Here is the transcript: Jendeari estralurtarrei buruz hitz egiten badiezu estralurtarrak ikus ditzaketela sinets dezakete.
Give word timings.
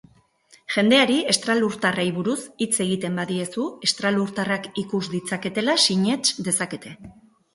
Jendeari 0.75 1.17
estralurtarrei 1.33 2.05
buruz 2.15 2.37
hitz 2.65 2.73
egiten 2.85 3.19
badiezu 3.21 3.67
estralurtarrak 3.89 4.65
ikus 4.85 5.03
ditzaketela 5.13 5.79
sinets 5.87 6.33
dezakete. 6.49 6.95